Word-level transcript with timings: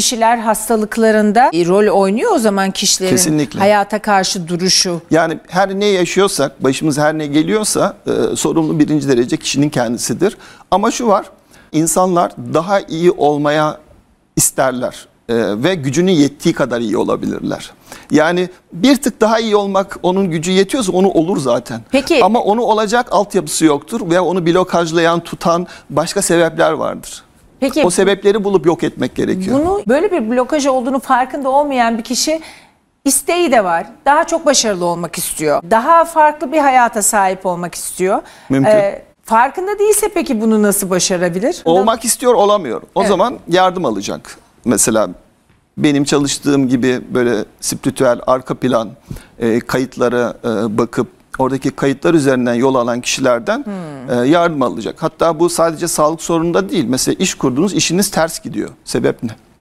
kişiler 0.00 0.38
hastalıklarında 0.38 1.50
e, 1.52 1.66
rol 1.66 1.86
oynuyor 2.00 2.32
o 2.34 2.38
zaman 2.38 2.70
kişilerin 2.70 3.10
Kesinlikle. 3.10 3.58
hayata 3.60 3.98
karşı 3.98 4.48
duruşu. 4.48 5.00
Yani 5.10 5.38
her 5.48 5.80
ne 5.80 5.86
yaşıyorsak, 5.86 6.64
başımız 6.64 6.98
her 6.98 7.18
ne 7.18 7.26
geliyorsa 7.26 7.96
e, 8.06 8.36
sorumlu 8.36 8.78
birinci 8.78 9.08
derece 9.08 9.36
kişinin 9.36 9.68
kendisidir. 9.70 10.36
Ama 10.70 10.90
şu 10.90 11.06
var, 11.06 11.26
insanlar 11.72 12.32
daha 12.54 12.80
iyi 12.80 13.10
olmaya 13.10 13.78
isterler 14.36 15.06
e, 15.28 15.34
ve 15.62 15.74
gücünün 15.74 16.12
yettiği 16.12 16.54
kadar 16.54 16.80
iyi 16.80 16.96
olabilirler. 16.96 17.70
Yani 18.10 18.48
bir 18.72 18.96
tık 18.96 19.20
daha 19.20 19.38
iyi 19.40 19.56
olmak 19.56 19.98
onun 20.02 20.30
gücü 20.30 20.50
yetiyorsa 20.50 20.92
onu 20.92 21.08
olur 21.10 21.38
zaten. 21.38 21.80
Peki- 21.90 22.24
Ama 22.24 22.40
onu 22.40 22.62
olacak 22.62 23.06
altyapısı 23.10 23.64
yoktur 23.64 24.10
veya 24.10 24.24
onu 24.24 24.46
blokajlayan, 24.46 25.20
tutan 25.20 25.66
başka 25.90 26.22
sebepler 26.22 26.72
vardır. 26.72 27.22
Peki 27.60 27.84
O 27.84 27.90
sebepleri 27.90 28.44
bulup 28.44 28.66
yok 28.66 28.82
etmek 28.84 29.14
gerekiyor. 29.14 29.58
bunu 29.58 29.82
böyle 29.88 30.12
bir 30.12 30.30
blokaj 30.30 30.66
olduğunu 30.66 30.98
farkında 31.00 31.48
olmayan 31.50 31.98
bir 31.98 32.02
kişi 32.02 32.40
isteği 33.04 33.52
de 33.52 33.64
var. 33.64 33.86
Daha 34.04 34.26
çok 34.26 34.46
başarılı 34.46 34.84
olmak 34.84 35.18
istiyor. 35.18 35.62
Daha 35.70 36.04
farklı 36.04 36.52
bir 36.52 36.58
hayata 36.58 37.02
sahip 37.02 37.46
olmak 37.46 37.74
istiyor. 37.74 38.16
Ee, 38.18 38.22
Mümkün. 38.48 38.72
farkında 39.24 39.78
değilse 39.78 40.08
peki 40.14 40.40
bunu 40.40 40.62
nasıl 40.62 40.90
başarabilir? 40.90 41.62
Olmak 41.64 42.04
istiyor 42.04 42.34
olamıyor. 42.34 42.82
O 42.94 43.00
Evet. 43.00 43.08
zaman 43.08 43.38
yardım 43.48 43.84
alacak. 43.84 44.38
Mesela 44.64 45.08
benim 45.78 46.04
çalıştığım 46.04 46.68
gibi 46.68 47.00
böyle 47.14 47.44
spiritüel 47.60 48.20
arka 48.26 48.54
plan 48.54 48.88
e, 49.38 49.60
kayıtlara 49.60 50.34
e, 50.44 50.78
bakıp 50.78 51.08
oradaki 51.40 51.70
kayıtlar 51.70 52.14
üzerinden 52.14 52.54
yol 52.54 52.74
alan 52.74 53.00
kişilerden 53.00 53.64
Hmm. 53.64 54.24
e, 54.24 54.28
yardım 54.28 54.62
alacak. 54.62 55.02
Hatta 55.02 55.40
bu 55.40 55.48
sadece 55.48 55.88
sağlık 55.88 56.22
sorununda 56.22 56.68
değil. 56.68 56.84
Mesela 56.88 57.14
iş 57.18 57.34
kurdunuz 57.34 57.74
işiniz 57.74 58.10
ters 58.10 58.40
gidiyor. 58.42 58.68
Sebep 58.84 59.22
ne? 59.22 59.30